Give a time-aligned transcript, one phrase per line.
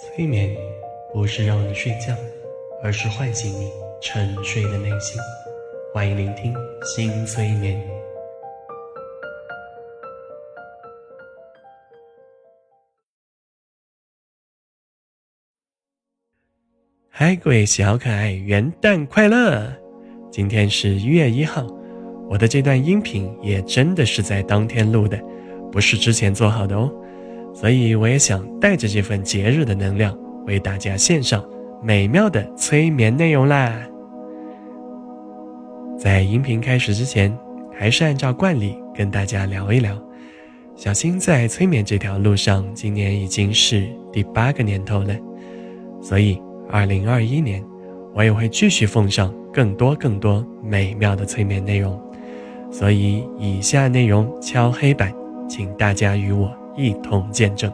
[0.00, 0.56] 催眠
[1.12, 2.14] 不是让你睡觉，
[2.84, 3.68] 而是唤醒你
[4.00, 5.20] 沉睡的内心。
[5.92, 7.84] 欢迎聆听新催眠。
[17.08, 19.68] 嗨，各位小可爱，元旦快乐！
[20.30, 21.66] 今天是一月一号，
[22.30, 25.20] 我的这段音频也真的是在当天录的，
[25.72, 26.88] 不是之前做好的哦。
[27.60, 30.16] 所以我也想带着这份节日的能量，
[30.46, 31.44] 为大家献上
[31.82, 33.76] 美妙的催眠内容啦。
[35.98, 37.36] 在音频开始之前，
[37.76, 40.00] 还是按照惯例跟大家聊一聊。
[40.76, 45.12] 小新在催眠这条路上，今年已经是第八个年头了，
[46.00, 46.40] 所以
[46.70, 47.60] 二零二一年，
[48.14, 52.00] 我也会继续奉上更多更多美妙的催眠内容。
[52.70, 55.12] 所以以下内容敲黑板，
[55.48, 56.56] 请大家与我。
[56.78, 57.70] 一同见证。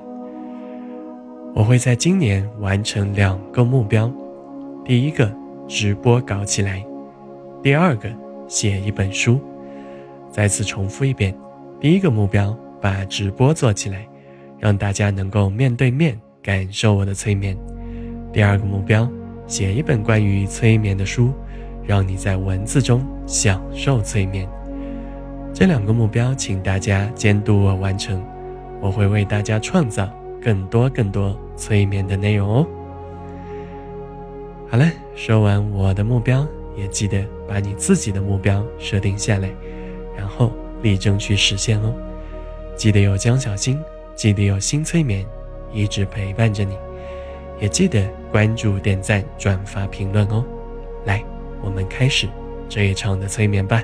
[1.55, 4.11] 我会在今年完成两个目标：
[4.85, 5.31] 第一个，
[5.69, 6.83] 直播搞起来；
[7.63, 8.09] 第二个，
[8.49, 9.39] 写一本书。
[10.31, 11.33] 再次重复一遍：
[11.79, 14.09] 第一个目标，把直播做起来，
[14.59, 17.55] 让大家能够面对面感受我的催眠；
[18.33, 19.09] 第二个目标，
[19.47, 21.31] 写一本关于催眠的书，
[21.85, 24.49] 让你在文字中享受催眠。
[25.53, 28.21] 这两个目标，请大家监督我完成。
[28.85, 30.07] 我会为大家创造
[30.43, 32.67] 更多更多催眠的内容哦。
[34.69, 36.47] 好了，说完我的目标，
[36.77, 39.49] 也记得把你自己的目标设定下来，
[40.15, 41.95] 然后力争去实现哦。
[42.77, 43.81] 记得有江小新，
[44.15, 45.25] 记得有新催眠，
[45.73, 46.77] 一直陪伴着你，
[47.59, 50.45] 也记得关注、点赞、转发、评论哦。
[51.07, 51.25] 来，
[51.63, 52.29] 我们开始
[52.69, 53.83] 这一场的催眠吧。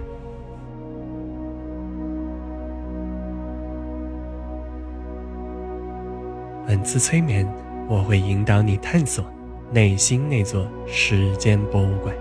[6.70, 7.44] 本次催眠，
[7.88, 9.24] 我会引导你探索
[9.72, 12.14] 内心那座时间博物馆，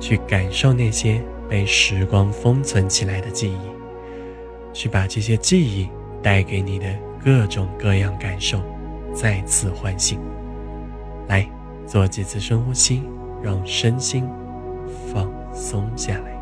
[0.00, 3.58] 去感受那些被时光封存起来的记忆，
[4.72, 5.88] 去把这些记忆
[6.20, 6.86] 带给你的
[7.24, 8.60] 各种各样感受
[9.14, 10.18] 再次唤醒。
[11.28, 11.48] 来，
[11.86, 13.04] 做几次深呼吸，
[13.40, 14.28] 让身心
[15.12, 16.37] 放松下来。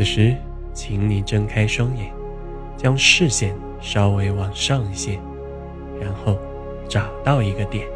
[0.00, 0.34] 此时，
[0.72, 2.10] 请你睁开双眼，
[2.74, 5.20] 将视线稍微往上一些，
[6.00, 6.38] 然后
[6.88, 7.86] 找到一个点，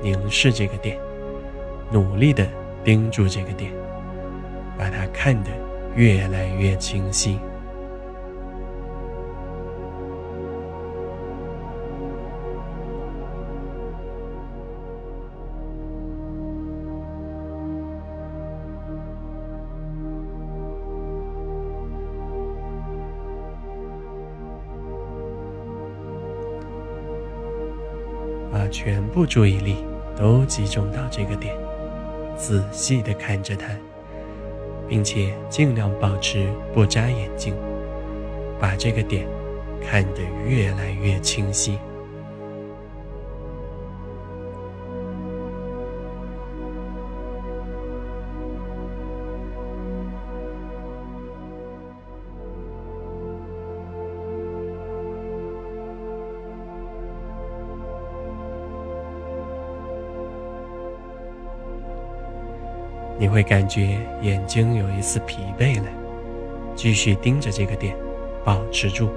[0.00, 0.96] 凝视这个点，
[1.90, 2.48] 努力的
[2.82, 3.70] 盯住这个点，
[4.78, 5.50] 把它看得
[5.94, 7.38] 越来越清晰。
[28.72, 29.76] 全部注意力
[30.16, 31.54] 都集中到这个点，
[32.36, 33.66] 仔细的看着它，
[34.88, 37.54] 并且尽量保持不眨眼睛，
[38.58, 39.26] 把这个点
[39.86, 41.78] 看得越来越清晰。
[63.22, 65.88] 你会感觉眼睛有一丝疲惫了，
[66.74, 67.96] 继续盯着这个点，
[68.44, 69.10] 保持住。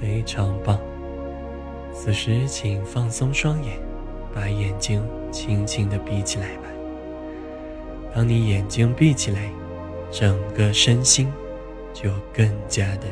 [0.00, 0.91] 非常棒。
[2.04, 3.78] 此时，请放松双眼，
[4.34, 5.00] 把眼睛
[5.30, 6.64] 轻轻地闭起来吧。
[8.12, 9.48] 当你眼睛闭起来，
[10.10, 11.32] 整个身心
[11.94, 13.06] 就更加的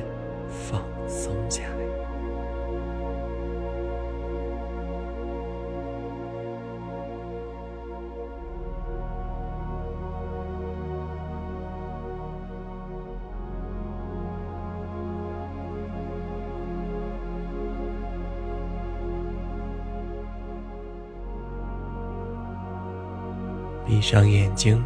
[23.91, 24.81] 闭上眼睛，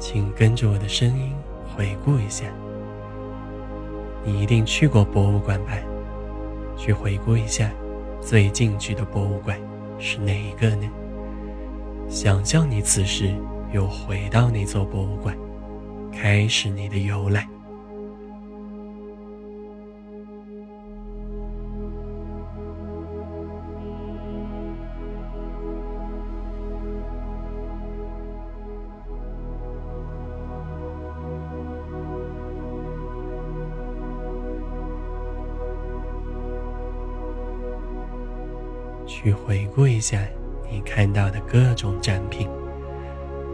[0.00, 1.32] 请跟着我的声音
[1.64, 2.46] 回顾一下。
[4.24, 5.72] 你一定去过博物馆吧？
[6.76, 7.70] 去回顾一下
[8.20, 9.56] 最近去的博物馆
[10.00, 10.90] 是哪一个呢？
[12.08, 13.32] 想象你此时
[13.72, 15.38] 又回到那座博物馆，
[16.10, 17.53] 开始你的游览。
[39.24, 40.20] 去回顾一下
[40.70, 42.46] 你看到的各种展品，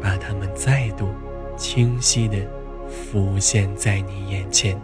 [0.03, 1.09] 把它们再度
[1.57, 2.39] 清晰地
[2.89, 4.77] 浮现在你眼前。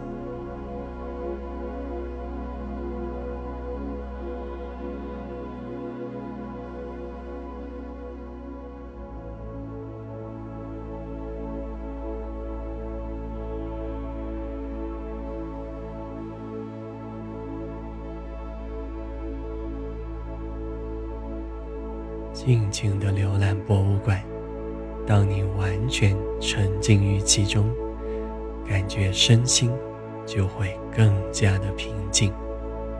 [22.47, 24.23] 尽情的浏览博物馆，
[25.05, 27.69] 当你完全沉浸于其中，
[28.65, 29.69] 感觉身心
[30.25, 32.31] 就会更加的平静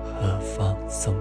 [0.04, 1.16] 和放松。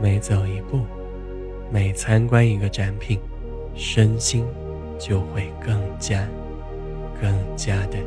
[0.00, 0.80] 每走一步，
[1.70, 3.18] 每参观一个展品，
[3.74, 4.44] 身心
[4.98, 6.28] 就会更加、
[7.20, 7.98] 更加的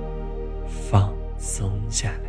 [0.67, 2.28] 放松下来。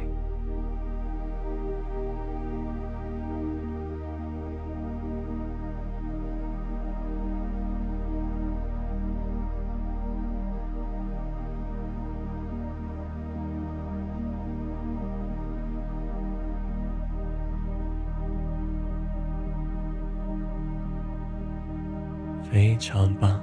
[22.50, 23.40] 非常棒，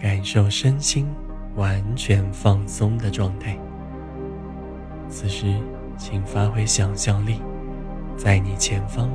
[0.00, 1.06] 感受身心
[1.54, 3.56] 完全放松的状态。
[5.08, 5.54] 此时，
[5.96, 7.40] 请发挥想象力，
[8.16, 9.08] 在你前方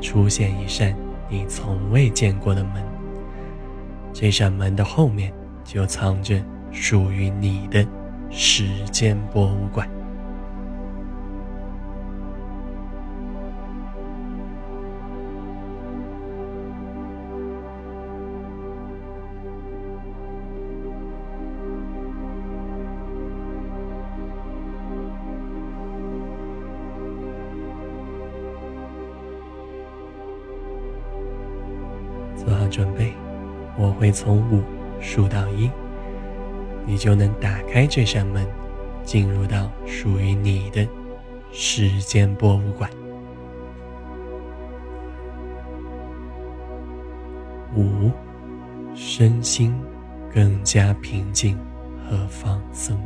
[0.00, 0.96] 出现一扇
[1.28, 2.82] 你从未见过的门。
[4.14, 5.32] 这扇门的后面
[5.62, 7.86] 就藏着属于你的
[8.30, 9.86] 时间博物馆。
[32.72, 33.12] 准备，
[33.76, 34.62] 我会从五
[34.98, 35.70] 数到一，
[36.86, 38.46] 你就能打开这扇门，
[39.04, 40.88] 进入到属于你的
[41.52, 42.90] 时间博物馆。
[47.76, 48.10] 五，
[48.94, 49.74] 身心
[50.32, 51.58] 更加平静
[52.08, 52.98] 和放松。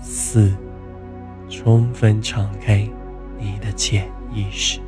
[0.00, 0.52] 四，
[1.48, 2.88] 充分敞开
[3.36, 4.80] 你的潜意识。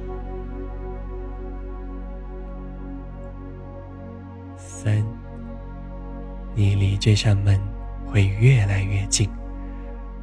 [4.83, 5.05] 三，
[6.55, 7.61] 你离这扇门
[8.07, 9.29] 会越来越近，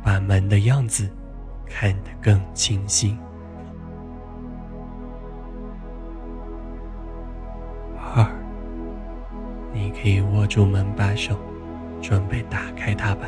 [0.03, 1.07] 把门的样子
[1.69, 3.15] 看得更清晰。
[8.15, 8.25] 二，
[9.71, 11.37] 你可以握住门把手，
[12.01, 13.27] 准备打开它吧。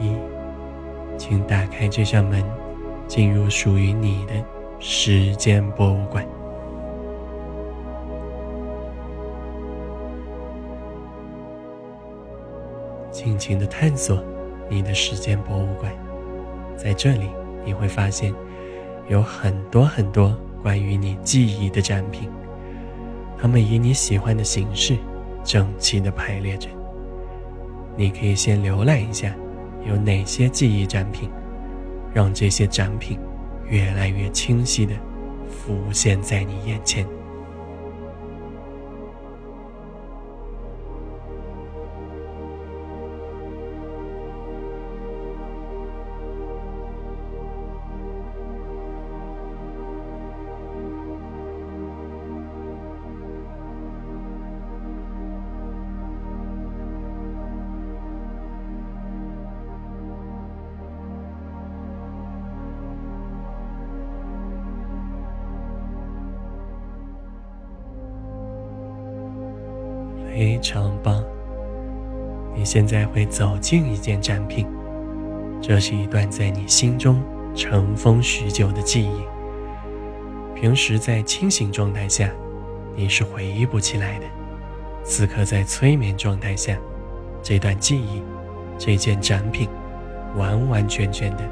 [0.00, 0.16] 一，
[1.18, 2.42] 请打开这扇门，
[3.06, 4.32] 进入属于你的
[4.78, 6.26] 时间博物馆。
[13.22, 14.20] 尽情的探索
[14.68, 15.92] 你的时间博物馆，
[16.76, 17.28] 在这里
[17.64, 18.34] 你会发现
[19.08, 22.28] 有很多很多关于你记忆的展品，
[23.38, 24.96] 它们以你喜欢的形式
[25.44, 26.68] 整齐的排列着。
[27.96, 29.32] 你可以先浏览一下
[29.86, 31.30] 有哪些记忆展品，
[32.12, 33.20] 让这些展品
[33.68, 34.96] 越来越清晰的
[35.48, 37.06] 浮现在你眼前。
[70.34, 71.22] 非常棒！
[72.56, 74.66] 你现在会走进一件展品，
[75.60, 77.22] 这是一段在你心中
[77.54, 79.22] 尘封许久的记忆。
[80.58, 82.30] 平时在清醒状态下，
[82.96, 84.26] 你是回忆不起来的。
[85.04, 86.78] 此刻在催眠状态下，
[87.42, 88.22] 这段记忆、
[88.78, 89.68] 这件展品，
[90.34, 91.44] 完完全全的、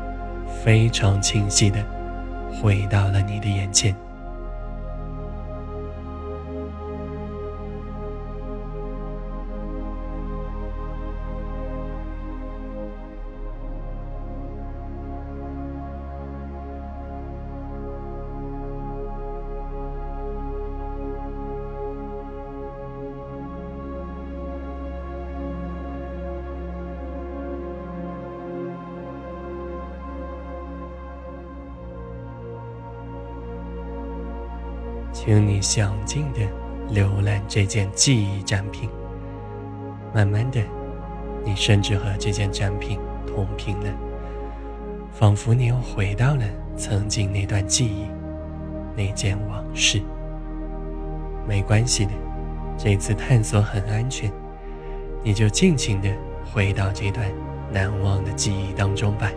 [0.65, 1.85] 非常清晰的
[2.63, 3.95] 回到了你的眼前。
[35.23, 36.41] 请你想尽的
[36.95, 38.89] 浏览这件记忆展品，
[40.15, 40.63] 慢慢的，
[41.45, 43.93] 你甚至和这件展品同频了，
[45.13, 48.07] 仿佛你又回到了曾经那段记忆，
[48.97, 50.01] 那件往事。
[51.47, 52.13] 没关系的，
[52.79, 54.33] 这次探索很安全，
[55.23, 56.09] 你就尽情的
[56.51, 57.31] 回到这段
[57.71, 59.31] 难忘的记忆当中吧。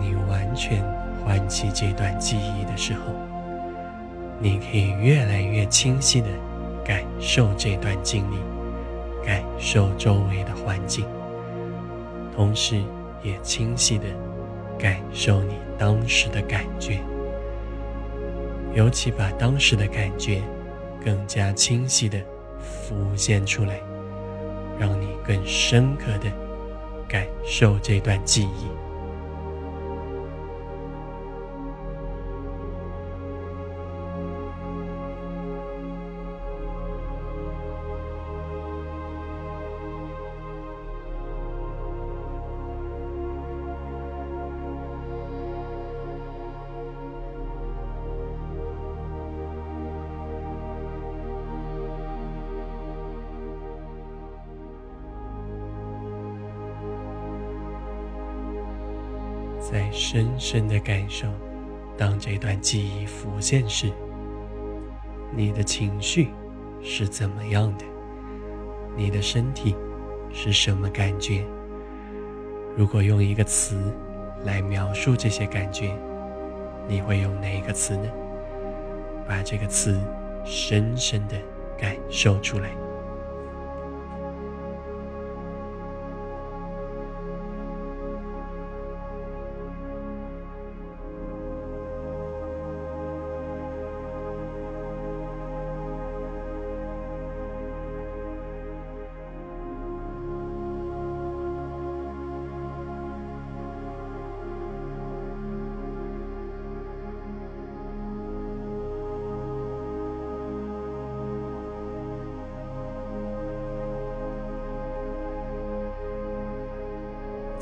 [0.00, 0.82] 你完全
[1.24, 3.00] 唤起这段记忆的时候，
[4.38, 6.28] 你可以越来越清晰的
[6.84, 8.36] 感受这段经历，
[9.24, 11.04] 感受周围的环境，
[12.34, 12.82] 同时
[13.22, 14.04] 也清晰的
[14.78, 17.00] 感受你当时的感觉，
[18.74, 20.40] 尤其把当时的感觉
[21.04, 22.18] 更加清晰的
[22.60, 23.80] 浮现出来，
[24.78, 26.30] 让你更深刻的
[27.08, 28.75] 感受这段记忆。
[60.38, 61.26] 深的感受，
[61.96, 63.90] 当这段记忆浮现时，
[65.34, 66.28] 你的情绪
[66.82, 67.84] 是怎么样的？
[68.96, 69.74] 你的身体
[70.32, 71.44] 是什么感觉？
[72.76, 73.92] 如果用一个词
[74.44, 75.96] 来描述这些感觉，
[76.88, 78.08] 你会用哪一个词呢？
[79.28, 80.00] 把这个词
[80.44, 81.36] 深深的
[81.76, 82.70] 感受出来。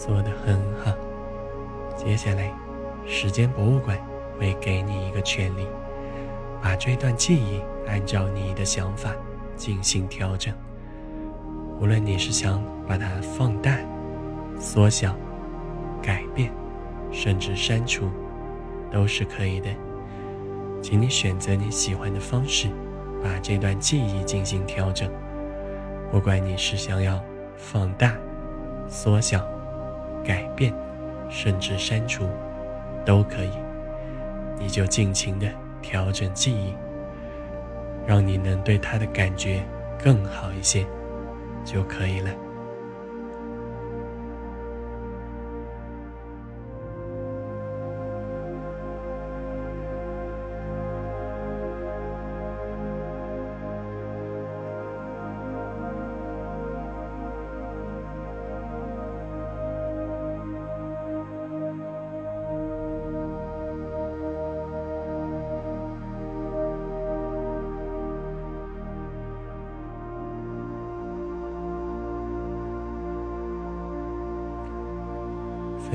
[0.05, 0.93] 做得很好。
[1.97, 2.53] 接下来，
[3.07, 3.99] 时间博物馆
[4.39, 5.67] 会给你一个权利，
[6.63, 9.13] 把这段记忆按照你的想法
[9.57, 10.53] 进行调整。
[11.81, 13.79] 无论你是想把它放大、
[14.61, 15.17] 缩小、
[16.03, 16.53] 改变，
[17.11, 18.11] 甚至删除，
[18.93, 19.71] 都是可以的。
[20.83, 22.69] 请你选择你喜欢的方式，
[23.23, 25.11] 把这段记忆进行调整。
[26.13, 27.19] 不管你是想要
[27.57, 28.15] 放大、
[28.87, 29.54] 缩小。
[30.25, 30.73] 改变，
[31.29, 32.27] 甚至删除，
[33.05, 33.51] 都可以。
[34.59, 35.47] 你就尽情的
[35.83, 36.75] 调整记忆，
[38.07, 39.63] 让你能对他的感觉
[40.03, 40.87] 更好一些，
[41.65, 42.31] 就可以了。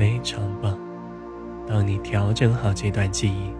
[0.00, 0.78] 非常棒。
[1.66, 3.52] 当你调整好这段记忆，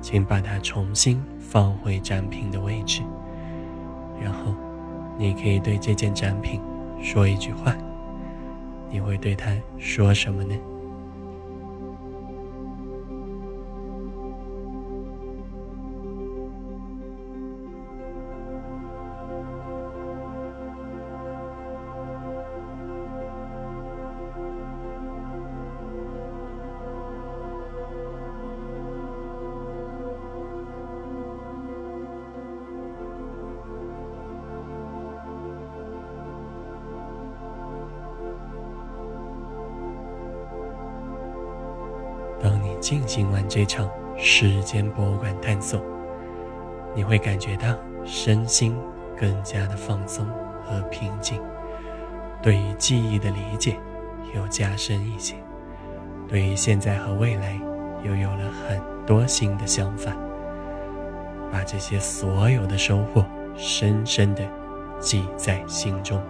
[0.00, 3.02] 请把它重新放回展品的位置，
[4.18, 4.54] 然后
[5.18, 6.62] 你可以对这件展品
[7.02, 7.76] 说一句话。
[8.88, 10.54] 你会对他说什么呢？
[42.92, 45.80] 进行完这场时间博物馆探索，
[46.94, 48.76] 你会感觉到身心
[49.18, 50.26] 更加的放松
[50.62, 51.40] 和平静，
[52.42, 53.78] 对于记忆的理解
[54.34, 55.36] 又加深一些，
[56.28, 57.58] 对于现在和未来
[58.04, 60.14] 又有了很多新的想法，
[61.50, 63.24] 把这些所有的收获
[63.56, 64.42] 深深的
[65.00, 66.22] 记在心中。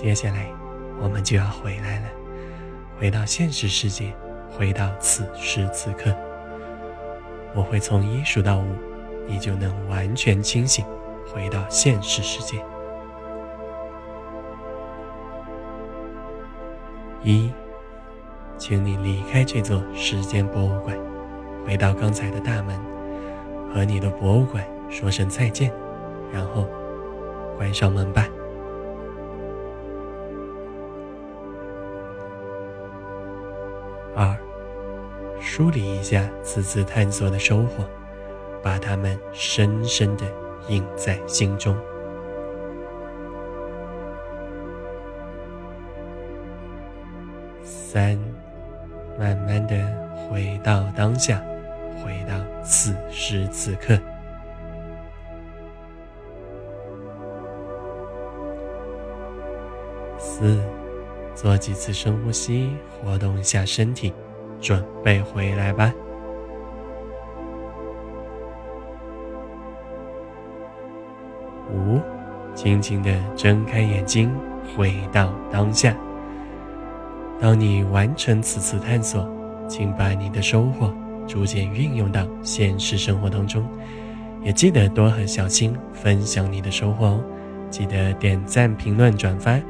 [0.00, 0.46] 接下来，
[1.02, 2.06] 我们就要回来了，
[3.00, 4.14] 回到现实世界，
[4.48, 6.14] 回到此时此刻。
[7.52, 8.76] 我会从一数到五，
[9.26, 10.84] 你就能完全清醒，
[11.26, 12.64] 回到现实世界。
[17.24, 17.50] 一，
[18.56, 20.96] 请你离开这座时间博物馆，
[21.66, 22.78] 回到刚才的大门，
[23.74, 25.72] 和你的博物馆说声再见，
[26.32, 26.68] 然后
[27.56, 28.28] 关上门吧。
[35.58, 37.84] 梳理一下此次探索的收获，
[38.62, 40.24] 把它们深深的
[40.68, 41.76] 印在心中。
[47.64, 48.16] 三，
[49.18, 49.74] 慢慢的
[50.30, 51.42] 回到当下，
[52.04, 53.98] 回到此时此刻。
[60.20, 60.62] 四。
[61.34, 64.12] 做几次深呼吸，活动一下身体，
[64.60, 65.92] 准备回来吧。
[71.72, 72.00] 五，
[72.54, 74.30] 轻轻的睁开眼睛，
[74.76, 75.94] 回到当下。
[77.40, 79.28] 当你完成此次探索，
[79.68, 80.92] 请把你的收获
[81.26, 83.64] 逐渐运用到现实生活当中，
[84.42, 87.24] 也记得多和小青分享你的收获哦。
[87.70, 89.60] 记得点赞、评论、转发。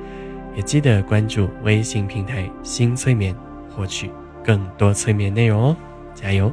[0.55, 3.33] 也记得关注微信平台“新催眠”，
[3.71, 4.11] 获取
[4.49, 5.77] 更多催眠内容哦！
[6.15, 6.51] 加油！